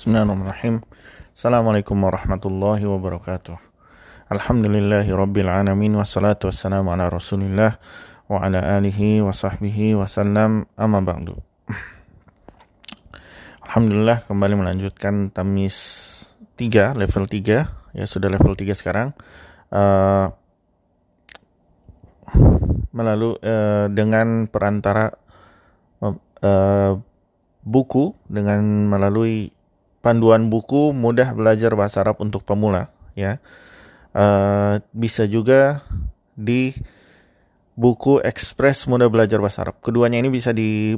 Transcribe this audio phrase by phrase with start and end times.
[0.00, 0.80] Bismillahirrahmanirrahim.
[1.36, 3.52] Assalamualaikum warahmatullahi wabarakatuh.
[4.32, 7.76] Alhamdulillahi rabbil alamin wassalatu wassalamu ala Rasulillah
[8.24, 11.36] wa ala alihi wa sahbihi wasallam amma ba'du.
[13.68, 15.76] Alhamdulillah kembali melanjutkan tamis
[16.56, 19.12] 3 level 3 ya sudah level 3 sekarang.
[19.68, 20.32] Uh,
[22.96, 25.12] melalui uh, dengan perantara
[26.00, 26.96] uh,
[27.60, 29.59] buku dengan melalui
[30.00, 33.38] panduan buku mudah belajar bahasa Arab untuk pemula ya.
[34.10, 35.86] Uh, bisa juga
[36.34, 36.74] di
[37.78, 39.78] buku Express mudah belajar bahasa Arab.
[39.80, 40.96] Keduanya ini bisa di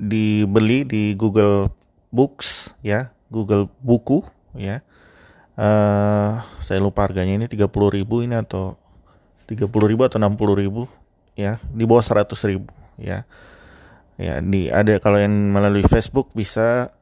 [0.00, 1.68] dibeli di Google
[2.08, 4.24] Books ya Google buku
[4.56, 4.82] ya.
[5.60, 8.80] Uh, saya lupa harganya ini 30 ribu ini atau
[9.44, 10.88] 30 ribu atau 60 ribu
[11.36, 13.28] ya di bawah 100 ribu ya.
[14.20, 16.92] Ya di ada kalau yang melalui Facebook bisa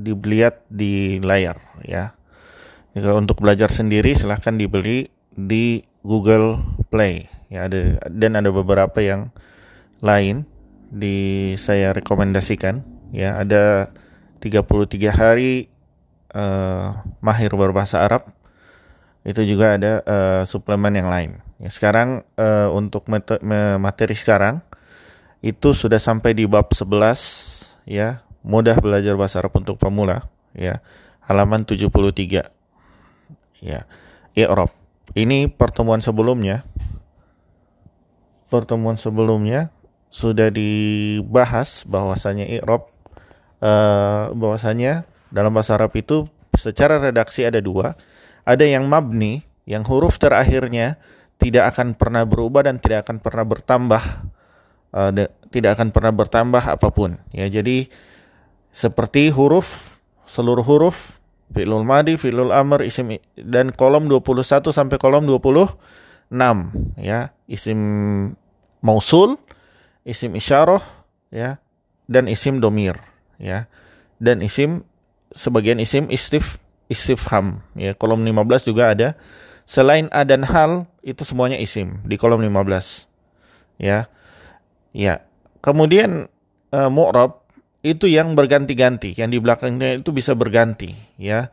[0.00, 2.14] dilihat di layar ya.
[2.94, 7.66] Jika untuk belajar sendiri silahkan dibeli di Google Play ya.
[7.66, 9.34] Ada dan ada beberapa yang
[9.98, 10.46] lain
[10.90, 13.40] di saya rekomendasikan ya.
[13.40, 13.90] Ada
[14.38, 15.72] 33 hari
[16.34, 18.28] uh, mahir berbahasa Arab.
[19.24, 21.30] Itu juga ada uh, suplemen yang lain.
[21.56, 23.08] Ya sekarang uh, untuk
[23.80, 24.60] materi sekarang
[25.44, 30.84] itu sudah sampai di bab 11 ya, mudah belajar bahasa Arab untuk pemula ya.
[31.24, 32.44] Halaman 73.
[33.64, 33.88] Ya.
[34.36, 34.70] I'rab.
[35.16, 36.68] Ini pertemuan sebelumnya.
[38.52, 39.72] Pertemuan sebelumnya
[40.12, 42.86] sudah dibahas bahwasanya i'rab
[43.58, 45.02] uh, bahwasanya
[45.34, 47.98] dalam bahasa Arab itu secara redaksi ada dua.
[48.44, 51.00] Ada yang mabni, yang huruf terakhirnya
[51.40, 54.02] tidak akan pernah berubah dan tidak akan pernah bertambah
[54.94, 55.10] uh,
[55.50, 57.90] tidak akan pernah bertambah apa pun ya jadi
[58.74, 61.22] seperti huruf seluruh huruf
[61.54, 64.42] fi'lul madi fi'lul amr isim dan kolom 21
[64.74, 65.78] sampai kolom 26
[66.98, 67.30] ya.
[67.46, 67.78] Isim
[68.82, 69.38] mausul
[70.02, 70.82] isim isyarah
[71.30, 71.62] ya
[72.10, 72.98] dan isim domir
[73.38, 73.70] ya.
[74.18, 74.82] Dan isim
[75.30, 76.58] sebagian isim istif
[76.90, 77.94] istifham ya.
[77.94, 79.08] Kolom 15 juga ada.
[79.64, 83.06] Selain a dan hal itu semuanya isim di kolom 15
[83.78, 84.10] ya.
[84.90, 85.14] Ya.
[85.62, 86.26] Kemudian
[86.74, 87.43] uh, mu'rab
[87.84, 91.52] itu yang berganti-ganti, yang di belakangnya itu bisa berganti, ya.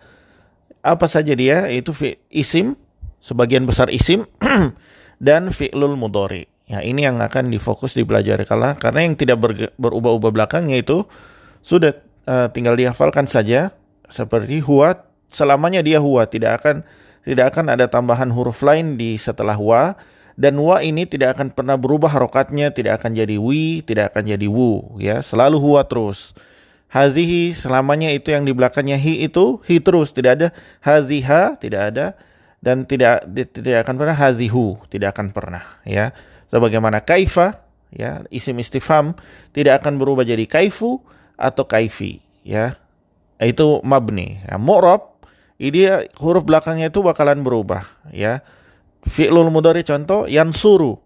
[0.80, 1.68] Apa saja dia?
[1.68, 1.92] Itu
[2.31, 2.80] isim,
[3.19, 4.24] sebagian besar isim
[5.28, 6.47] dan fi'lul mudhari.
[6.72, 11.03] Ya, ini yang akan difokus dipelajari karena karena yang tidak ber, berubah-ubah belakangnya itu
[11.59, 13.75] sudah uh, tinggal dihafalkan saja
[14.08, 14.96] seperti huwa
[15.28, 16.88] selamanya dia huwa tidak akan
[17.28, 20.00] tidak akan ada tambahan huruf lain di setelah huwa
[20.41, 24.50] dan wa ini tidak akan pernah berubah harokatnya, tidak akan jadi wi, tidak akan jadi
[24.50, 26.34] wu, ya, selalu huwa terus.
[26.90, 30.47] Hazihi selamanya itu yang di belakangnya hi itu hi terus, tidak ada
[30.81, 32.18] haziha, tidak ada
[32.57, 36.09] dan tidak tidak akan pernah hazihu, tidak akan pernah, ya.
[36.50, 37.62] Sebagaimana kaifa,
[37.94, 39.13] ya, isim istifham
[39.53, 41.06] tidak akan berubah jadi kaifu
[41.38, 42.81] atau kaifi, ya.
[43.38, 44.41] Itu mabni.
[44.50, 45.22] Ya, mu'rab
[45.62, 45.85] ini
[46.18, 48.41] huruf belakangnya itu bakalan berubah, ya
[49.07, 50.97] fi'lul mudhari contoh yansuru.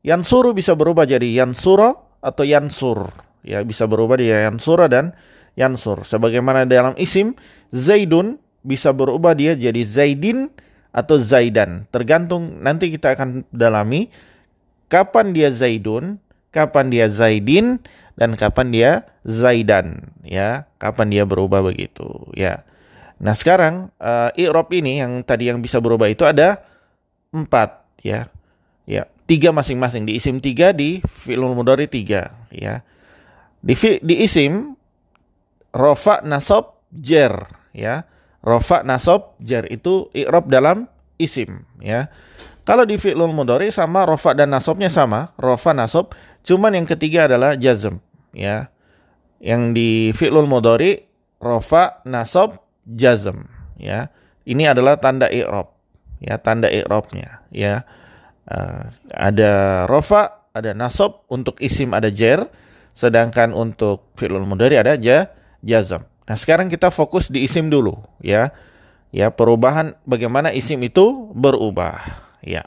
[0.00, 3.12] Yansuru bisa berubah jadi yansuro atau yansur.
[3.40, 5.16] Ya, bisa berubah dia yansura dan
[5.56, 6.04] yansur.
[6.04, 7.36] Sebagaimana dalam isim
[7.72, 10.52] Zaidun bisa berubah dia jadi Zaidin
[10.92, 11.88] atau Zaidan.
[11.88, 14.10] Tergantung nanti kita akan dalami
[14.92, 16.18] kapan dia Zaidun,
[16.52, 17.80] kapan dia Zaidin
[18.18, 18.90] dan kapan dia
[19.24, 22.64] Zaidan ya, kapan dia berubah begitu ya.
[23.20, 26.64] Nah, sekarang uh, i'rab ini yang tadi yang bisa berubah itu ada
[27.30, 28.30] empat ya.
[28.86, 30.10] Ya tiga masing-masing.
[30.10, 32.82] Di isim tiga di fi'lul mudhari tiga ya.
[33.62, 34.74] Di fi, di isim
[35.70, 37.30] rofa nasab jer
[37.70, 38.02] ya.
[38.42, 40.90] Rofa nasab jer itu i'rab dalam
[41.22, 42.10] isim ya.
[42.66, 46.10] Kalau di fi'lul mudhari sama rofa dan nasabnya sama rofa nasab
[46.42, 48.02] cuman yang ketiga adalah jazm
[48.34, 48.66] ya.
[49.38, 51.06] Yang di fi'lul mudhari
[51.38, 53.46] rofa nasab jazm
[53.78, 54.10] ya.
[54.48, 55.79] Ini adalah tanda i'rab
[56.20, 57.82] ya tanda i'rabnya ya
[58.46, 62.46] uh, ada rofa ada nasab untuk isim ada jer
[62.94, 65.30] sedangkan untuk fi'lul mudhari ada ja
[65.64, 66.04] jazam.
[66.26, 68.52] Nah sekarang kita fokus di isim dulu ya.
[69.10, 71.98] Ya perubahan bagaimana isim itu berubah
[72.46, 72.62] ya.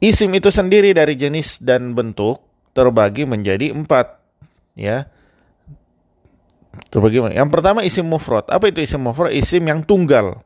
[0.00, 2.40] Isim itu sendiri dari jenis dan bentuk
[2.72, 4.16] terbagi menjadi empat
[4.72, 5.04] ya.
[6.88, 8.48] Terbagi yang pertama isim mufrad.
[8.48, 9.28] Apa itu isim mufrad?
[9.36, 10.40] Isim yang tunggal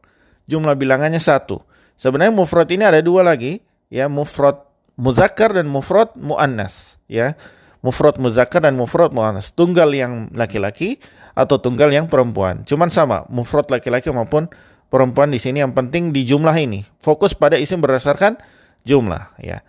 [0.51, 1.63] jumlah bilangannya satu.
[1.97, 3.63] Sebenarnya mufrad ini ada dua lagi,
[3.93, 4.63] ya mufrad
[4.99, 7.37] muzakkar dan mufrad muannas, ya.
[7.85, 9.55] mufrad muzakkar dan mufrad muannas.
[9.55, 10.99] Tunggal yang laki-laki
[11.37, 12.67] atau tunggal yang perempuan.
[12.67, 14.51] Cuman sama, mufrad laki-laki maupun
[14.91, 16.83] perempuan di sini yang penting di jumlah ini.
[16.99, 18.41] Fokus pada isim berdasarkan
[18.83, 19.63] jumlah ya.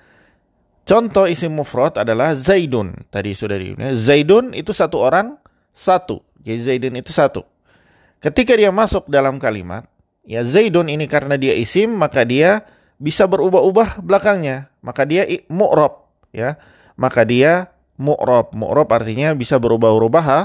[0.88, 2.96] Contoh isim mufrad adalah Zaidun.
[3.12, 5.36] Tadi sudah di Zaidun itu satu orang,
[5.76, 6.24] satu.
[6.48, 7.44] Jadi Zaidun itu satu.
[8.24, 9.84] Ketika dia masuk dalam kalimat,
[10.28, 12.68] ya Zaidun ini karena dia isim, maka dia
[13.00, 14.68] bisa berubah-ubah belakangnya.
[14.84, 16.60] Maka dia mu'rob, ya.
[17.00, 18.52] Maka dia mu'rob.
[18.52, 20.40] Mu'rob artinya bisa berubah-ubah ha,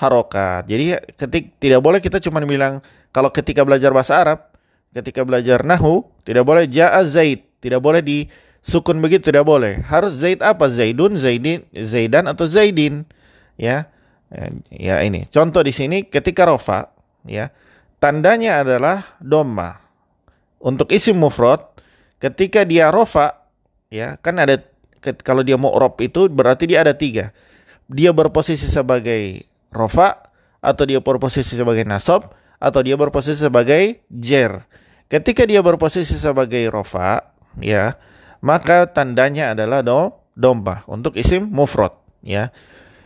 [0.00, 0.64] harokat.
[0.64, 2.80] Jadi ketik tidak boleh kita cuma bilang
[3.12, 4.40] kalau ketika belajar bahasa Arab,
[4.96, 8.26] ketika belajar nahu, tidak boleh ja'a zaid, tidak boleh di
[8.66, 9.78] Sukun begitu tidak boleh.
[9.86, 10.66] Harus Zaid apa?
[10.66, 13.06] Zaidun, Zaidin, Zaidan atau Zaidin.
[13.54, 13.86] Ya.
[14.74, 15.22] Ya ini.
[15.30, 16.90] Contoh di sini ketika rofa,
[17.22, 17.54] ya.
[17.96, 19.80] Tandanya adalah doma.
[20.60, 21.62] Untuk isim mufrad,
[22.20, 23.48] ketika dia rofa,
[23.88, 24.60] ya, kan ada
[25.22, 27.30] kalau dia mu'rob itu berarti dia ada tiga.
[27.86, 30.26] Dia berposisi sebagai rofa,
[30.58, 34.66] atau dia berposisi sebagai nasab, atau dia berposisi sebagai jer.
[35.06, 37.30] Ketika dia berposisi sebagai rofa,
[37.62, 37.94] ya,
[38.42, 41.94] maka tandanya adalah do, domba untuk isim mufrad
[42.26, 42.50] ya.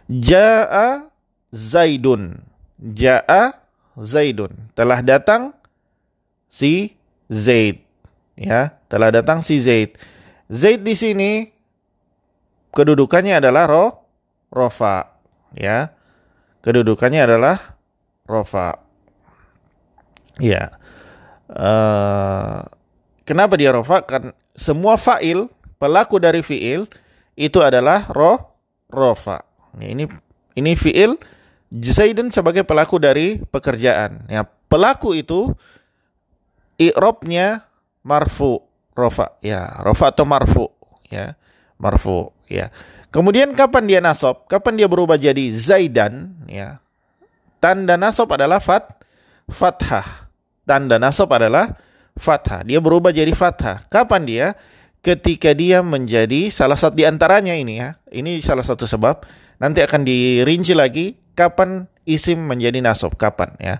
[0.08, 1.06] Jaa
[1.52, 2.40] Zaidun.
[2.80, 3.59] Jaa
[3.98, 4.54] Zaidun.
[4.76, 5.56] Telah datang
[6.50, 6.94] si
[7.30, 7.82] Zaid.
[8.38, 9.94] Ya, telah datang si Zaid.
[10.50, 11.30] Zaid di sini
[12.74, 13.86] kedudukannya adalah ro
[14.50, 15.14] rofa
[15.54, 15.94] ya.
[16.60, 17.56] Kedudukannya adalah
[18.28, 18.76] rofa.
[20.36, 20.76] Ya.
[21.50, 22.62] Uh,
[23.24, 24.04] kenapa dia rofa?
[24.04, 25.48] Karena semua fa'il,
[25.80, 26.84] pelaku dari fi'il
[27.34, 28.38] itu adalah roh
[28.92, 29.40] rofa.
[29.80, 30.04] Ini
[30.58, 31.16] ini fi'il
[31.70, 34.26] Zaidun sebagai pelaku dari pekerjaan.
[34.26, 35.54] Ya, pelaku itu
[36.82, 37.70] i'robnya
[38.02, 38.66] marfu
[38.98, 40.66] rofa ya, rofa atau marfu
[41.06, 41.38] ya,
[41.78, 42.74] marfu ya.
[43.14, 44.50] Kemudian kapan dia nasab?
[44.50, 46.82] Kapan dia berubah jadi Zaidan ya?
[47.62, 49.02] Tanda nasab adalah fat
[49.50, 50.30] fathah.
[50.66, 51.74] Tanda nasab adalah
[52.14, 52.62] fathah.
[52.62, 53.86] Dia berubah jadi fathah.
[53.90, 54.46] Kapan dia?
[55.00, 57.98] Ketika dia menjadi salah satu di antaranya ini ya.
[58.10, 59.26] Ini salah satu sebab.
[59.60, 63.78] Nanti akan dirinci lagi kapan isim menjadi nasab, kapan ya.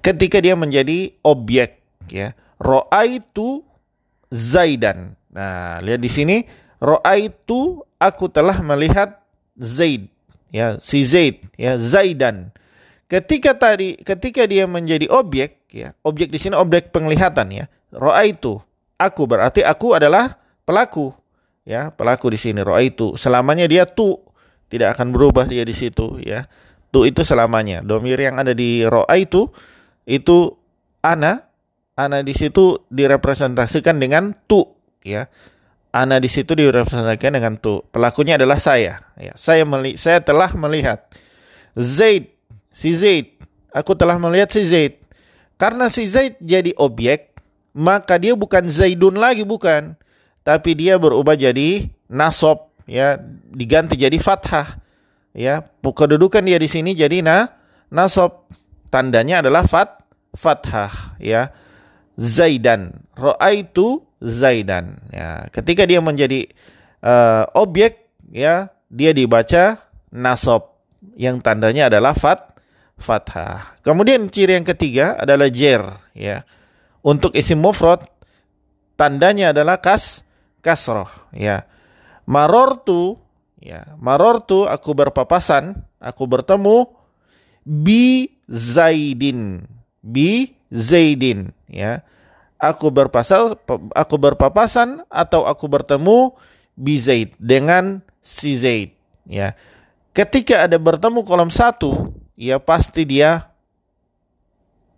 [0.00, 2.32] Ketika dia menjadi objek ya.
[2.56, 3.60] Ro'aitu
[4.32, 5.18] Zaidan.
[5.34, 6.36] Nah, lihat di sini
[6.78, 9.20] ro'aitu aku telah melihat
[9.58, 10.10] Zaid
[10.50, 12.54] ya, si Zaid ya, Zaidan.
[13.04, 15.92] Ketika tadi ketika dia menjadi objek ya.
[16.06, 17.64] Objek di sini objek penglihatan ya.
[17.92, 18.58] Roa itu
[18.96, 21.12] aku berarti aku adalah pelaku
[21.68, 23.14] ya, pelaku di sini roa itu.
[23.20, 24.23] Selamanya dia tu
[24.74, 26.50] tidak akan berubah dia di situ ya.
[26.90, 27.78] Tu itu selamanya.
[27.86, 29.46] Domir yang ada di roa itu
[30.02, 30.50] itu
[30.98, 31.46] ana
[31.94, 34.66] ana di situ direpresentasikan dengan tu
[35.06, 35.30] ya.
[35.94, 37.86] Ana di situ direpresentasikan dengan tu.
[37.94, 39.06] Pelakunya adalah saya.
[39.14, 41.06] Ya, saya meli saya telah melihat
[41.78, 42.34] Zaid,
[42.74, 43.38] si Zaid.
[43.70, 44.98] Aku telah melihat si Zaid.
[45.54, 47.38] Karena si Zaid jadi objek,
[47.78, 49.94] maka dia bukan Zaidun lagi bukan,
[50.42, 53.20] tapi dia berubah jadi nasob ya,
[53.52, 54.80] diganti jadi fathah.
[55.34, 57.50] Ya, kedudukan dia di sini jadi na
[57.90, 58.46] nasob.
[58.88, 61.50] Tandanya adalah fat fathah ya.
[62.14, 62.94] Zaidan,
[63.50, 65.50] itu Zaidan ya.
[65.50, 66.46] Ketika dia menjadi
[67.02, 69.82] uh, objek ya, dia dibaca
[70.14, 70.78] nasob
[71.18, 72.54] yang tandanya adalah fat
[72.94, 73.82] fathah.
[73.82, 75.82] Kemudian ciri yang ketiga adalah jer
[76.14, 76.46] ya.
[77.02, 78.06] Untuk isim mufrad
[78.94, 80.22] tandanya adalah kas
[80.62, 81.66] kasroh ya.
[82.24, 83.20] Marortu
[83.60, 86.88] ya, marortu aku berpapasan, aku bertemu
[87.64, 89.64] bi Zaidin.
[90.04, 92.04] Bi Zaidin ya.
[92.60, 93.60] Aku berpasal
[93.92, 96.32] aku berpapasan atau aku bertemu
[96.72, 98.96] bi Zaid dengan si Zaid
[99.28, 99.52] ya.
[100.16, 103.52] Ketika ada bertemu kolom satu ya pasti dia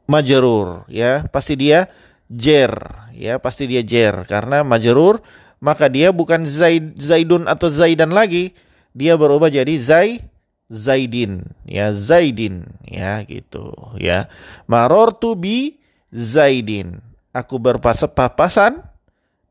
[0.07, 1.91] majerur ya pasti dia
[2.31, 2.73] jer
[3.13, 5.19] ya pasti dia jer karena majerur
[5.61, 8.53] maka dia bukan zaid zaidun atau zaidan lagi.
[8.97, 10.25] Dia berubah jadi zai
[10.73, 11.45] zaidin.
[11.69, 12.65] Ya zaidin.
[12.85, 13.73] Ya gitu.
[14.01, 14.33] Ya.
[14.69, 15.81] Maror tu bi
[16.13, 17.01] zaidin.
[17.37, 18.81] Aku berpapasan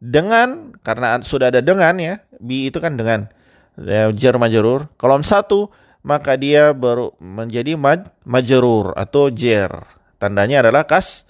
[0.02, 3.30] dengan karena sudah ada dengan ya bi itu kan dengan.
[3.76, 5.68] Ya, jer majerur kolom satu
[6.06, 9.74] maka dia baru menjadi maj, majrur atau jer.
[10.22, 11.26] Tandanya adalah kas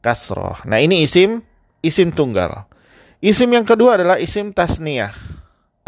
[0.00, 0.58] kasroh.
[0.64, 1.44] Nah ini isim
[1.84, 2.66] isim tunggal.
[3.24, 5.16] Isim yang kedua adalah isim tasniyah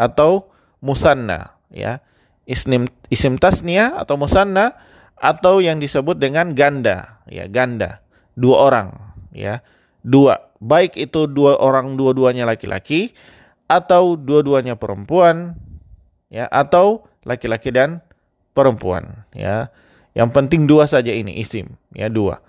[0.01, 0.49] atau
[0.81, 2.01] musanna ya.
[2.49, 4.73] Isim isim tasniyah atau musanna
[5.13, 8.01] atau yang disebut dengan ganda ya ganda
[8.37, 8.87] dua orang
[9.33, 9.65] ya
[10.05, 13.13] dua baik itu dua orang dua-duanya laki-laki
[13.69, 15.57] atau dua-duanya perempuan
[16.33, 18.01] ya atau laki-laki dan
[18.57, 19.69] perempuan ya.
[20.17, 22.41] Yang penting dua saja ini isim ya dua.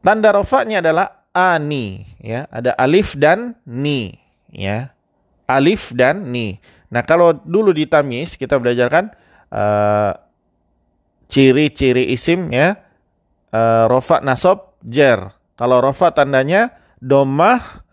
[0.00, 4.16] Tanda rofaknya adalah ani ya, ada alif dan ni
[4.48, 4.96] ya.
[5.46, 6.56] Alif dan ni.
[6.88, 9.12] Nah, kalau dulu di tamis kita belajarkan
[9.52, 10.16] uh,
[11.28, 12.80] ciri-ciri isim ya.
[13.52, 15.30] Uh, rofa nasob jer.
[15.54, 17.84] Kalau rofa tandanya domah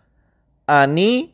[0.64, 1.30] ani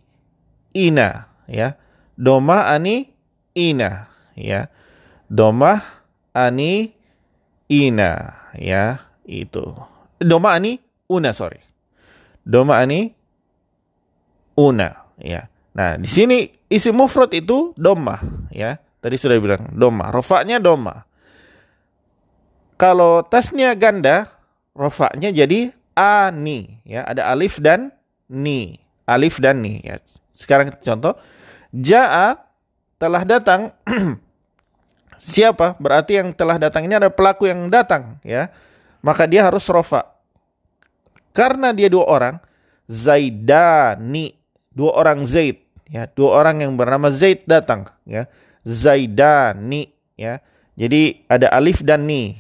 [0.75, 1.79] ina ya.
[2.19, 3.15] Domah ani
[3.57, 4.69] ina ya.
[5.31, 5.81] Domah
[6.35, 7.01] ani
[7.71, 9.63] ina ya itu
[10.19, 11.63] doma ani una sorry
[12.51, 13.15] doma ani
[14.59, 18.19] una ya nah di sini isi mufrad itu doma
[18.51, 21.07] ya tadi sudah bilang doma rofaknya doma
[22.75, 24.27] kalau tasnya ganda
[24.75, 27.95] rofaknya jadi ani ya ada alif dan
[28.27, 30.03] ni alif dan ni ya
[30.35, 31.15] sekarang contoh
[31.71, 32.35] jaa
[32.99, 33.71] telah datang
[35.21, 35.77] siapa?
[35.77, 38.49] Berarti yang telah datang ini ada pelaku yang datang, ya.
[39.05, 40.09] Maka dia harus rofa.
[41.41, 42.37] Karena dia dua orang,
[42.85, 44.37] Zaidani,
[44.77, 48.29] dua orang Zaid, ya, dua orang yang bernama Zaid datang, ya.
[48.61, 49.89] Zaidani,
[50.21, 50.45] ya.
[50.77, 52.37] Jadi ada alif dan ni.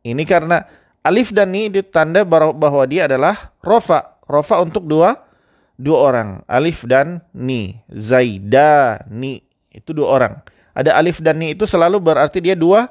[0.00, 0.64] Ini karena
[1.04, 4.16] alif dan ni ditanda bahwa dia adalah rofa.
[4.24, 5.28] Rofa untuk dua
[5.76, 7.76] dua orang, alif dan ni.
[7.92, 9.44] Zaidani
[9.76, 10.34] itu dua orang
[10.72, 12.88] ada alif dan ni itu selalu berarti dia dua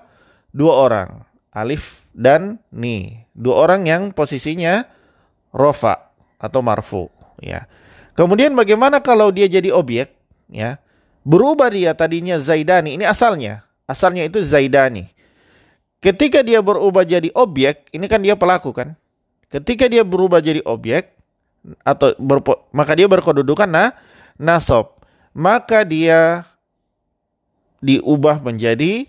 [0.54, 1.10] dua orang.
[1.52, 3.26] Alif dan ni.
[3.36, 4.86] Dua orang yang posisinya
[5.52, 7.08] rofa atau marfu
[7.40, 7.68] ya.
[8.16, 10.12] Kemudian bagaimana kalau dia jadi objek
[10.52, 10.80] ya?
[11.22, 12.98] Berubah dia tadinya Zaidani.
[12.98, 13.64] Ini asalnya.
[13.86, 15.12] Asalnya itu Zaidani.
[16.02, 18.98] Ketika dia berubah jadi objek, ini kan dia pelaku kan?
[19.54, 21.14] Ketika dia berubah jadi objek
[21.86, 23.94] atau berpo, maka dia berkedudukan nah
[24.42, 24.98] nasob.
[25.38, 26.50] Maka dia
[27.86, 29.06] diubah menjadi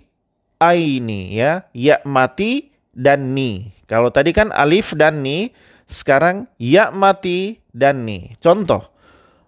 [0.61, 3.73] aini ya, ya mati dan ni.
[3.89, 5.57] Kalau tadi kan alif dan ni,
[5.93, 8.33] sekarang ya mati dan ni.
[8.41, 8.89] Contoh,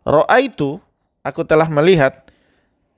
[0.05, 0.77] roa itu
[1.25, 2.29] aku telah melihat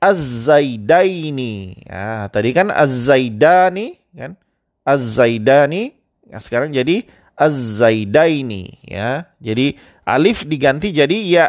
[0.02, 1.86] az-zaidaini.
[1.86, 4.34] Ya, tadi kan az-zaidani kan?
[4.82, 5.94] Az-zaidani.
[6.26, 7.06] Ya, sekarang jadi
[7.38, 9.30] az-zaidaini ya.
[9.38, 11.46] Jadi alif diganti jadi ya.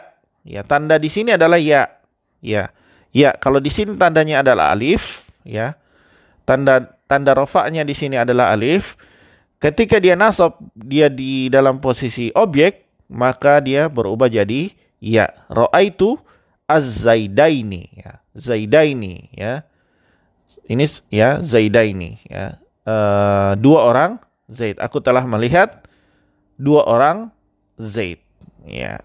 [0.48, 1.90] Ya, tanda di sini adalah ya.
[2.40, 2.72] Ya.
[3.16, 5.74] Ya, kalau di sini tandanya adalah alif, ya.
[6.46, 8.94] Tanda tanda rofaknya di sini adalah alif.
[9.58, 14.70] Ketika dia nasab, dia di dalam posisi objek, maka dia berubah jadi
[15.02, 15.34] ya.
[15.50, 16.18] Roa itu
[16.70, 18.22] az-zaidaini, ya.
[18.38, 19.66] Zaidaini, ya.
[20.68, 22.60] Ini ya zaidaini, ya.
[22.88, 24.12] Uh, dua orang
[24.48, 24.80] Zaid.
[24.80, 25.84] Aku telah melihat
[26.56, 27.34] dua orang
[27.80, 28.22] Zaid,
[28.64, 29.02] ya.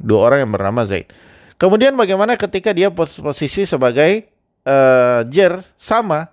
[0.00, 1.10] Dua orang yang bernama Zaid.
[1.58, 4.28] Kemudian bagaimana ketika dia posisi sebagai
[4.66, 6.28] uh, jer sama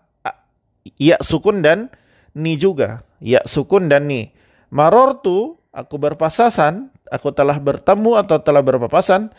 [0.98, 1.94] ya sukun dan
[2.38, 3.06] ni juga.
[3.22, 4.34] Ya sukun dan ni.
[4.72, 9.32] Marortu aku berpasasan, aku telah bertemu atau telah berpapasan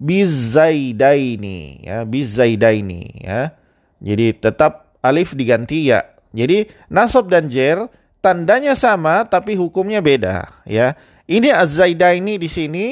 [0.00, 3.52] bizaidaini ya, bizaidaini ya.
[4.00, 6.08] Jadi tetap alif diganti ya.
[6.32, 7.84] Jadi nasab dan jer
[8.24, 10.96] tandanya sama tapi hukumnya beda ya.
[11.30, 12.86] Ini az-zaidaini di sini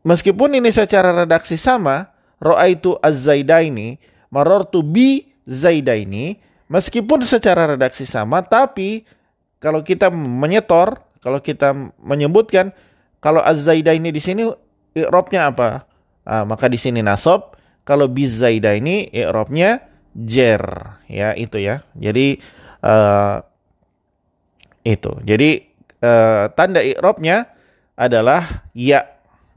[0.00, 2.08] Meskipun ini secara redaksi sama,
[2.64, 4.00] itu az-zaidaini,
[4.32, 9.04] marartu bi zaidaini, meskipun secara redaksi sama, tapi
[9.58, 12.72] kalau kita menyetor, kalau kita menyebutkan
[13.20, 14.48] kalau az-zaidaini di sini
[14.96, 15.84] i'rabnya apa?
[16.24, 19.82] Nah, maka di sini nasab, kalau bi zaidaini i'rabnya
[20.14, 20.62] jer,
[21.10, 21.82] ya itu ya.
[21.98, 22.38] Jadi
[22.86, 23.42] uh,
[24.86, 25.12] itu.
[25.26, 25.50] Jadi
[26.00, 27.50] uh, tanda i'rabnya
[27.98, 29.04] adalah ya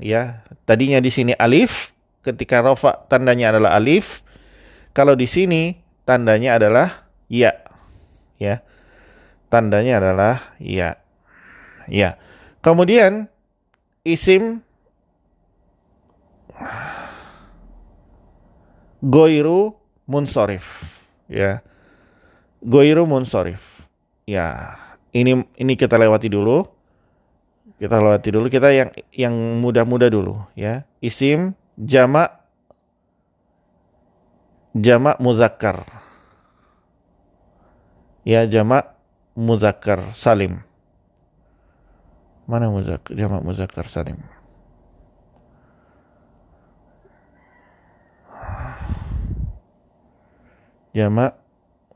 [0.02, 0.44] ya.
[0.64, 1.94] Tadinya di sini alif,
[2.24, 4.24] ketika rofa tandanya adalah alif.
[4.96, 5.78] Kalau di sini
[6.08, 7.56] tandanya adalah ya.
[8.40, 8.66] Ya.
[9.52, 10.98] Tandanya adalah ya.
[11.88, 12.18] Ya.
[12.64, 13.28] Kemudian
[14.08, 14.64] isim
[19.04, 19.76] goiru
[20.08, 20.86] munsorif
[21.28, 21.60] ya
[22.64, 23.84] goiru munsorif
[24.24, 24.80] ya
[25.12, 26.64] ini ini kita lewati dulu
[27.84, 30.88] kita lewati dulu kita yang yang mudah-mudah dulu ya.
[31.04, 32.32] Isim jamak
[34.72, 35.84] jamak muzakkar.
[38.24, 38.96] Ya jamak
[39.36, 40.64] muzakkar salim.
[42.48, 44.20] Mana muzak jamak muzakkar salim?
[50.96, 51.36] Jamak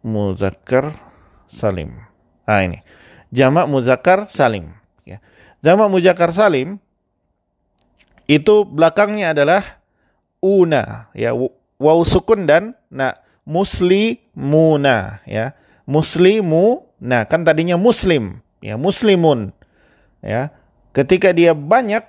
[0.04, 0.92] muzakkar
[1.48, 1.96] salim.
[2.44, 2.84] Ah ini.
[3.32, 4.76] Jamak muzakkar salim
[5.08, 5.24] ya.
[5.64, 6.80] Jamak muzakkar salim
[8.28, 9.64] itu belakangnya adalah
[10.44, 11.32] una ya
[11.80, 13.16] waw sukun dan na
[13.48, 15.56] muslimuna ya
[15.88, 19.56] muslimu nah kan tadinya muslim ya muslimun
[20.22, 20.52] ya.
[20.92, 22.04] Ketika dia banyak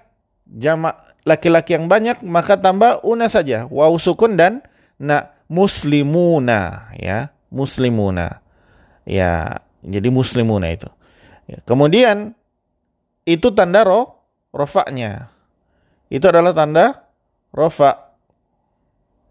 [0.49, 0.97] jamak
[1.29, 4.65] laki-laki yang banyak maka tambah una saja waw sukun dan
[4.97, 8.41] na muslimuna ya muslimuna
[9.05, 10.89] ya jadi muslimuna itu.
[11.49, 12.37] Ya, kemudian
[13.29, 14.19] itu tanda roh
[14.51, 15.31] rofaknya.
[16.09, 17.05] Itu adalah tanda
[17.53, 18.17] rofa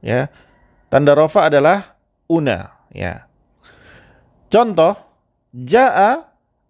[0.06, 0.30] ya.
[0.88, 1.98] Tanda rofa adalah
[2.30, 3.27] una ya
[4.48, 4.96] contoh
[5.54, 6.28] jaa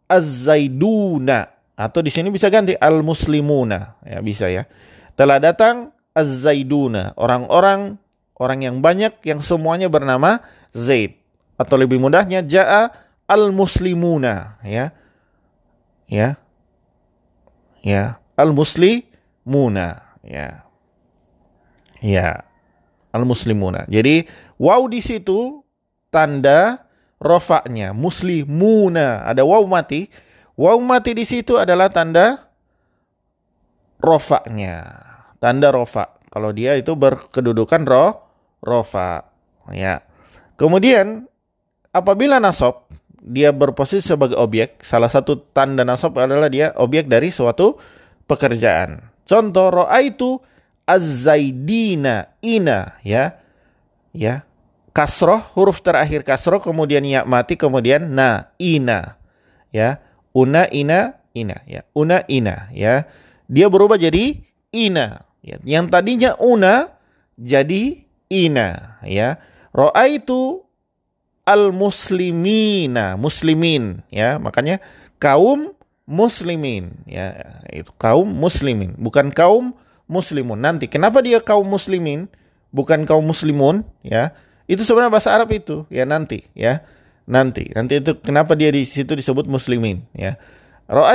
[0.07, 1.51] az-zaiduna.
[1.77, 4.01] Atau di sini bisa ganti al-muslimuna.
[4.01, 4.65] Ya bisa ya.
[5.13, 7.13] Telah datang az-zaiduna.
[7.13, 8.01] Orang-orang
[8.41, 10.41] orang yang banyak yang semuanya bernama
[10.74, 11.22] Zaid.
[11.57, 12.89] Atau lebih mudahnya jaa
[13.29, 14.57] al-muslimuna.
[14.65, 14.96] Ya.
[16.10, 16.39] Ya.
[17.86, 18.17] Ya.
[18.34, 20.01] Al-muslimuna.
[20.25, 20.65] Ya.
[22.01, 22.46] Ya.
[23.13, 23.86] Al-muslimuna.
[23.86, 24.25] Jadi
[24.57, 25.62] wow di situ
[26.10, 26.87] tanda
[27.21, 29.25] rofaknya muslimuna.
[29.25, 30.09] Ada wow mati.
[30.57, 32.50] Wow mati di situ adalah tanda
[34.01, 35.05] rofaknya.
[35.38, 38.17] Tanda rofa kalau dia itu berkedudukan roh
[38.65, 39.29] rofa.
[39.69, 40.01] Ya.
[40.57, 41.29] Kemudian
[41.93, 42.89] apabila nasab
[43.21, 47.77] dia berposisi sebagai objek salah satu tanda nasab adalah dia objek dari suatu
[48.25, 49.13] pekerjaan.
[49.27, 50.41] Contoh roa itu
[50.89, 52.97] az-zaidina ina.
[53.05, 53.38] Ya.
[54.17, 54.46] Ya
[54.97, 59.21] kasroh huruf terakhir kasroh kemudian ya mati kemudian na ina.
[59.69, 60.01] Ya
[60.33, 61.61] una ina ina.
[61.69, 62.73] Ya una ina.
[62.73, 63.05] Ya
[63.45, 64.41] dia berubah jadi
[64.73, 65.21] ina.
[65.45, 66.97] Ya yang tadinya una
[67.37, 68.97] jadi ina.
[69.05, 69.37] Ya
[69.69, 70.65] roa itu
[71.45, 74.01] al muslimina muslimin.
[74.09, 74.81] Ya makanya
[75.21, 75.77] kaum
[76.09, 76.97] muslimin.
[77.05, 79.77] Ya itu kaum muslimin bukan kaum
[80.09, 80.57] muslimun.
[80.57, 82.25] Nanti kenapa dia kaum muslimin
[82.73, 83.85] bukan kaum muslimun?
[84.01, 84.33] Ya
[84.67, 86.83] itu sebenarnya bahasa Arab itu ya nanti ya.
[87.27, 87.67] Nanti.
[87.75, 90.39] Nanti itu kenapa dia di situ disebut muslimin ya.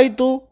[0.04, 0.44] itu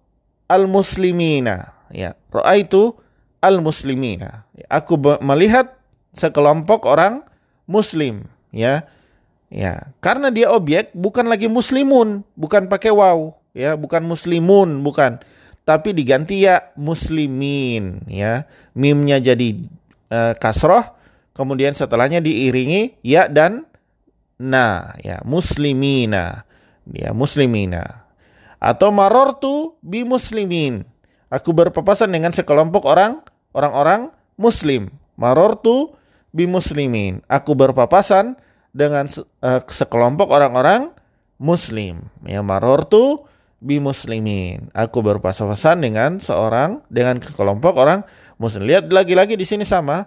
[0.48, 2.16] al muslimina ya.
[2.56, 2.96] itu
[3.44, 4.48] al muslimina.
[4.72, 5.76] Aku melihat
[6.16, 7.24] sekelompok orang
[7.68, 8.88] muslim ya.
[9.50, 15.18] Ya, karena dia objek bukan lagi muslimun, bukan pakai waw ya, bukan muslimun, bukan.
[15.66, 18.46] Tapi diganti ya muslimin ya.
[18.78, 19.58] Mimnya jadi
[20.14, 20.86] uh, kasroh
[21.40, 23.64] kemudian setelahnya diiringi ya dan
[24.36, 26.44] na ya muslimina
[26.92, 28.04] ya muslimina.
[28.60, 30.84] Atau marortu bi muslimin.
[31.32, 33.24] Aku berpapasan dengan sekelompok orang
[33.56, 34.92] orang-orang muslim.
[35.16, 35.96] Marortu
[36.36, 37.24] bi muslimin.
[37.30, 38.36] Aku berpapasan
[38.76, 39.08] dengan
[39.40, 40.92] uh, sekelompok orang-orang
[41.40, 42.04] muslim.
[42.28, 43.24] Ya marortu
[43.64, 44.68] bi muslimin.
[44.76, 48.04] Aku berpapasan dengan seorang dengan sekelompok orang
[48.36, 48.68] muslim.
[48.68, 50.04] Lihat lagi-lagi di sini sama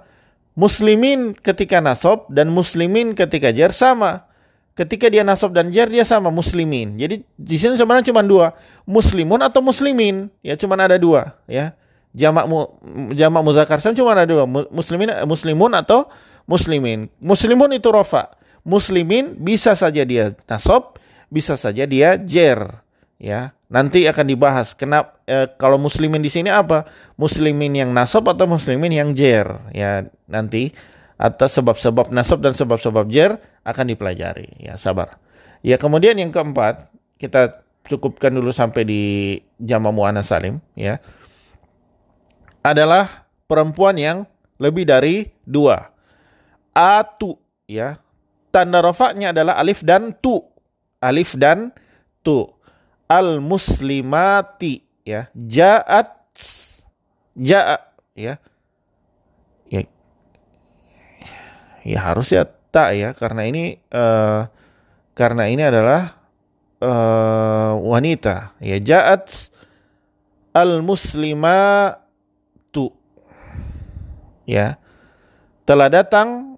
[0.54, 4.30] muslimin ketika nasab dan muslimin ketika jar sama.
[4.74, 6.98] Ketika dia nasab dan jar dia sama muslimin.
[6.98, 8.58] Jadi di sini sebenarnya cuma dua,
[8.90, 10.34] muslimun atau muslimin.
[10.42, 11.78] Ya cuma ada dua, ya.
[12.14, 12.70] Jamak mu,
[13.14, 16.10] jamak muzakkar cuma ada dua, muslimin muslimun atau
[16.50, 17.06] muslimin.
[17.22, 18.34] Muslimun itu rofa.
[18.66, 20.98] Muslimin bisa saja dia nasab,
[21.30, 22.82] bisa saja dia jer,
[23.24, 23.56] ya.
[23.72, 26.84] Nanti akan dibahas kenapa eh, kalau muslimin di sini apa?
[27.16, 30.76] Muslimin yang nasab atau muslimin yang jer ya nanti
[31.16, 35.18] atas sebab-sebab nasab dan sebab-sebab jer akan dipelajari ya sabar.
[35.64, 39.02] Ya kemudian yang keempat kita cukupkan dulu sampai di
[39.60, 41.00] jama muana salim ya
[42.64, 44.18] adalah perempuan yang
[44.60, 45.92] lebih dari dua
[46.72, 47.36] atu
[47.68, 48.00] ya
[48.56, 50.40] tanda rofaknya adalah alif dan tu
[51.04, 51.76] alif dan
[52.24, 52.48] tu
[53.14, 55.30] al muslimati ya.
[55.38, 56.10] Jaat
[57.38, 57.78] jaa
[58.18, 58.42] ya.
[59.70, 59.86] Ya.
[61.86, 63.14] Ya harus ya tak ya.
[63.14, 64.50] Karena ini uh,
[65.14, 66.18] karena ini adalah
[66.82, 68.58] uh, wanita.
[68.58, 69.54] Ya jaat
[70.58, 71.94] al muslimatu
[74.50, 74.82] ya.
[75.64, 76.58] Telah datang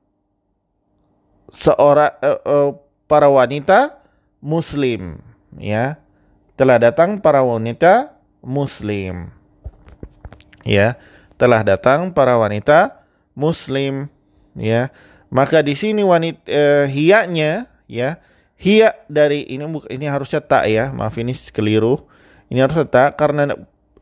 [1.51, 2.69] seorang uh, uh,
[3.05, 4.01] para wanita
[4.41, 5.21] muslim
[5.61, 5.97] ya
[6.55, 9.29] telah datang para wanita muslim.
[10.65, 10.97] Ya,
[11.37, 13.05] telah datang para wanita
[13.37, 14.09] muslim,
[14.57, 14.89] ya.
[15.29, 18.17] Maka di sini wanita eh, hiaknya ya,
[18.57, 20.89] hiak dari ini ini harusnya tak ya.
[20.95, 22.07] Maaf ini keliru.
[22.49, 23.51] Ini harus tak karena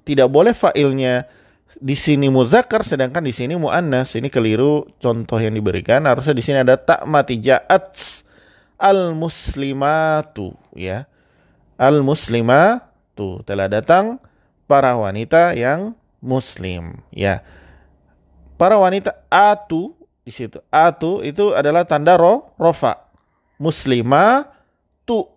[0.04, 1.26] tidak boleh failnya
[1.80, 4.14] di sini muzakkar sedangkan di sini muannas.
[4.14, 6.06] Ini keliru contoh yang diberikan.
[6.06, 7.98] Harusnya di sini ada tak mati jaat
[8.78, 11.08] al muslimatu ya
[11.84, 12.00] al
[13.12, 14.24] tuh telah datang
[14.64, 15.92] para wanita yang
[16.24, 17.44] muslim ya
[18.56, 19.92] para wanita atu
[20.24, 20.64] di situ.
[20.72, 23.12] Atu itu adalah tanda ro, rofa.
[23.60, 24.48] Muslima
[25.04, 25.28] tu.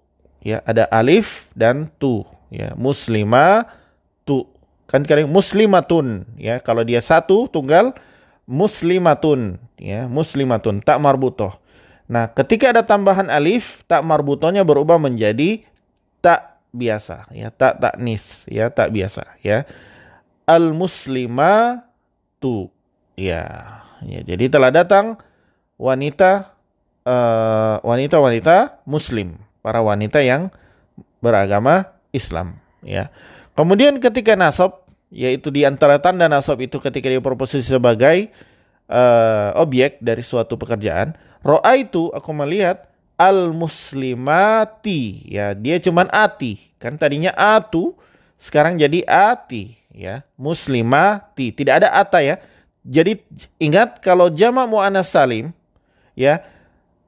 [0.42, 2.22] Ya, ada alif dan tu.
[2.54, 3.66] Ya, muslima
[4.22, 4.46] tu.
[4.86, 6.62] Kan kadang muslimatun ya.
[6.62, 7.98] Kalau dia satu tunggal
[8.46, 11.50] muslimatun ya, muslimatun tak marbutoh.
[12.06, 15.66] Nah, ketika ada tambahan alif, tak marbutohnya berubah menjadi
[16.20, 19.64] tak biasa ya, tak taknis ya, tak biasa ya.
[20.46, 22.70] Al muslimatu
[23.18, 25.16] ya Ya, jadi telah datang
[25.80, 26.52] wanita
[27.08, 30.52] uh, wanita-wanita muslim, para wanita yang
[31.24, 33.08] beragama Islam, ya.
[33.56, 38.28] Kemudian ketika nasab, yaitu di antara tanda nasab itu ketika dia berposisi sebagai
[38.92, 42.84] uh, objek dari suatu pekerjaan, roa itu aku melihat
[43.16, 47.96] al muslimati, ya dia cuman ati, kan tadinya atu,
[48.36, 52.36] sekarang jadi ati, ya muslimati, tidak ada ata ya
[52.86, 53.18] jadi
[53.58, 55.50] ingat kalau jamak muannas salim
[56.14, 56.38] ya,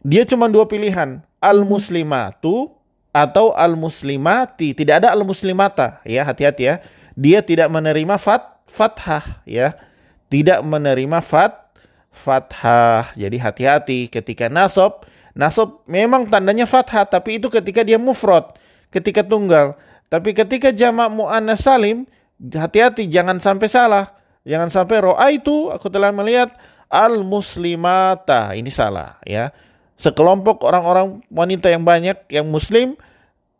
[0.02, 2.74] dia cuma dua pilihan, al muslimatu
[3.14, 4.74] atau al muslimati.
[4.74, 6.74] Tidak ada al muslimata ya, hati-hati ya.
[7.14, 9.78] Dia tidak menerima fat fathah ya.
[10.26, 11.70] Tidak menerima fat
[12.10, 13.14] fathah.
[13.14, 15.06] Jadi hati-hati ketika nasab,
[15.38, 18.58] nasab memang tandanya fathah tapi itu ketika dia mufrad,
[18.90, 19.78] ketika tunggal.
[20.10, 22.08] Tapi ketika jamak muannas salim,
[22.40, 26.48] hati-hati jangan sampai salah Jangan sampai roa itu aku telah melihat
[26.88, 28.56] al muslimata.
[28.56, 29.52] Ini salah ya.
[30.00, 32.96] Sekelompok orang-orang wanita yang banyak yang muslim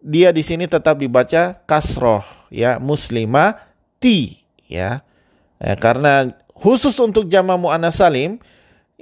[0.00, 5.02] dia di sini tetap dibaca kasroh ya muslimati ya.
[5.58, 8.38] ya karena khusus untuk jama muannas salim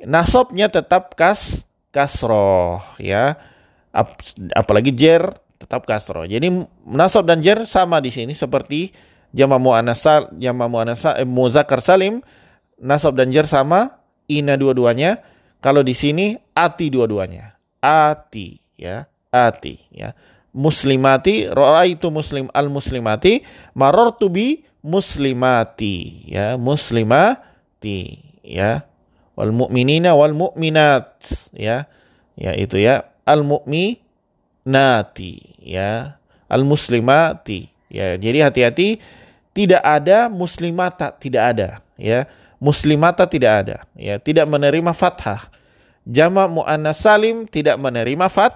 [0.00, 3.40] nasabnya tetap kas kasroh ya.
[3.96, 4.20] Ap,
[4.52, 5.24] apalagi jer
[5.56, 6.28] tetap kasroh.
[6.28, 6.52] Jadi
[6.84, 8.92] nasab dan jer sama di sini seperti
[9.32, 10.04] jama muannas
[10.36, 12.20] jama muannas eh, muzakkar salim.
[12.76, 15.24] Nasab dan jar sama ina dua-duanya.
[15.64, 17.56] Kalau di sini ati dua-duanya.
[17.80, 19.08] Ati ya.
[19.32, 20.12] Ati ya.
[20.52, 21.48] Muslimati
[21.88, 23.40] itu muslim al muslimati
[23.72, 26.60] marartu bi muslimati ya.
[26.60, 28.84] Muslimati ya
[29.36, 31.22] wal mu'minina wal mu'minat
[31.52, 31.84] ya
[32.34, 36.16] ya itu ya al mu'minati ya
[36.48, 38.98] al muslimati ya jadi hati-hati
[39.56, 42.28] tidak ada muslimata, tidak ada, ya.
[42.60, 44.20] Muslimata tidak ada, ya.
[44.20, 45.48] Tidak menerima fathah.
[46.04, 48.52] Jama muannas salim tidak menerima fat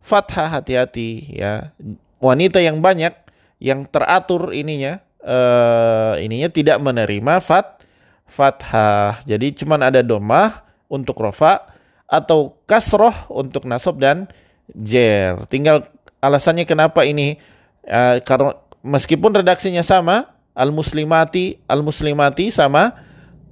[0.00, 1.76] fathah hati-hati, ya.
[2.16, 3.12] Wanita yang banyak
[3.60, 7.84] yang teratur ininya uh, ininya tidak menerima fat
[8.28, 9.24] fathah.
[9.24, 11.66] Jadi cuman ada domah untuk rofa
[12.08, 14.28] atau kasroh untuk nasab dan
[14.72, 15.36] jer.
[15.48, 15.88] Tinggal
[16.20, 17.40] alasannya kenapa ini
[17.88, 22.94] uh, karena meskipun redaksinya sama, al-muslimati, al-muslimati sama,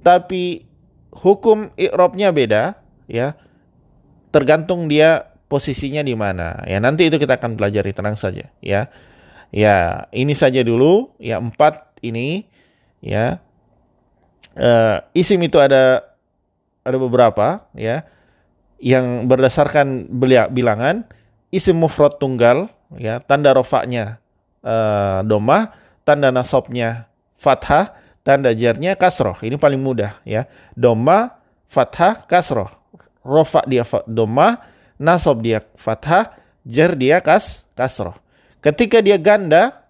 [0.01, 0.65] tapi
[1.13, 2.77] hukum i'rabnya beda,
[3.09, 3.35] ya.
[4.31, 6.61] Tergantung dia posisinya di mana.
[6.67, 8.91] Ya, nanti itu kita akan pelajari tenang saja, ya.
[9.55, 12.51] Ya, ini saja dulu, ya empat ini,
[12.99, 13.39] ya.
[14.57, 16.01] Uh, isim itu ada
[16.81, 18.09] ada beberapa, ya,
[18.81, 20.09] yang berdasarkan
[20.49, 21.05] bilangan
[21.53, 22.65] isim mufrad tunggal,
[22.97, 24.17] ya, tanda rofaknya
[24.65, 27.05] uh, domah, tanda nasabnya
[27.37, 27.93] fathah,
[28.25, 29.37] tanda jarnya kasroh.
[29.39, 30.49] Ini paling mudah ya.
[30.73, 31.37] Doma,
[31.69, 32.67] fathah, kasroh.
[33.27, 34.59] Rofa dia doma,
[34.97, 38.15] nasab dia fathah, jar dia kas kasroh.
[38.63, 39.85] Ketika dia ganda,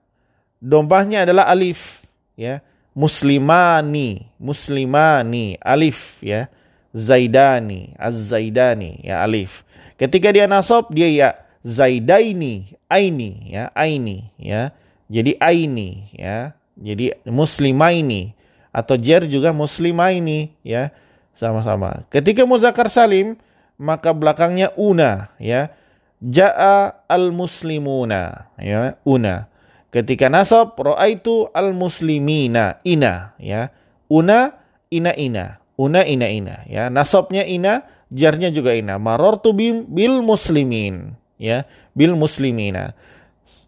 [0.58, 2.02] domahnya adalah alif
[2.34, 2.66] ya.
[2.98, 6.50] Muslimani, muslimani, alif ya.
[6.98, 9.62] Zaidani, az-zaidani ya alif.
[10.02, 11.30] Ketika dia nasab dia ya
[11.62, 14.74] zaidaini, aini ya, aini ya
[15.08, 16.54] jadi aini ya.
[16.78, 18.38] Jadi muslimaini
[18.70, 20.94] atau jer juga muslimaini ya.
[21.34, 22.06] Sama-sama.
[22.14, 23.34] Ketika muzakkar salim
[23.82, 25.74] maka belakangnya una ya.
[26.18, 29.46] Ja'a al-muslimuna ya, una.
[29.88, 30.76] Ketika nasab
[31.08, 33.72] itu al-muslimina ina ya.
[34.12, 34.60] Una
[34.92, 35.64] ina ina.
[35.78, 36.90] Una ina ina ya.
[36.90, 38.98] Nasabnya ina, jarnya juga ina.
[38.98, 39.86] Marortu bil
[40.26, 42.98] muslimin ya, bil muslimina.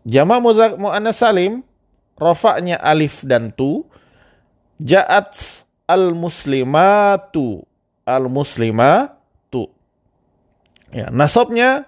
[0.03, 1.61] Jama muannas salim
[2.17, 3.85] rofaknya alif dan tu.
[4.79, 5.35] Ja'at
[5.85, 7.67] al muslimatu
[8.09, 9.69] al muslimatu.
[10.89, 11.85] Ya, nasabnya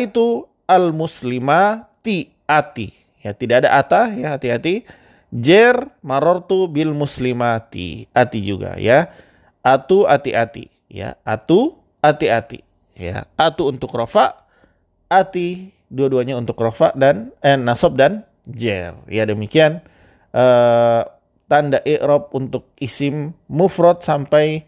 [0.00, 3.05] itu al muslimati ati.
[3.26, 4.86] Ya, tidak ada ata ya hati-hati.
[5.34, 5.74] Jer
[6.06, 9.10] marortu bil muslimati ati juga ya.
[9.66, 11.18] Atu ati-ati ya.
[11.26, 12.62] Atu ati-ati
[12.94, 13.26] ya.
[13.34, 14.46] Atu untuk rofa,
[15.10, 18.94] ati dua-duanya untuk rofa dan eh, nasab dan jer.
[19.10, 19.82] Ya demikian
[20.30, 21.02] uh,
[21.50, 24.62] tanda i'rab untuk isim mufrad sampai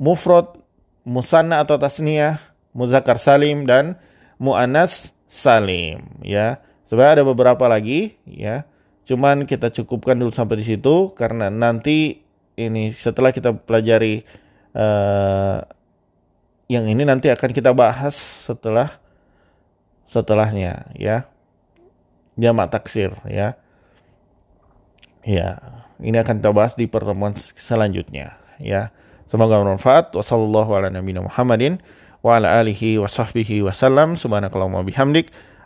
[0.00, 0.56] mufrad
[1.04, 2.40] musanna atau tasniyah,
[2.72, 4.00] muzakkar salim dan
[4.40, 6.56] muannas salim ya.
[6.92, 8.68] Sebenarnya ada beberapa lagi ya.
[9.08, 12.20] Cuman kita cukupkan dulu sampai di situ karena nanti
[12.52, 14.28] ini setelah kita pelajari
[14.76, 15.64] uh,
[16.68, 18.12] yang ini nanti akan kita bahas
[18.44, 18.92] setelah
[20.04, 21.24] setelahnya ya.
[22.36, 23.56] Jamak taksir ya.
[25.24, 28.92] Ya, ini akan kita bahas di pertemuan selanjutnya ya.
[29.24, 30.12] Semoga bermanfaat.
[30.12, 30.76] Wassalamualaikum
[31.24, 31.80] warahmatullahi
[32.20, 33.64] wa ala alihi wa sahbihi.
[33.64, 35.32] Subhanakallahumma bihamdik.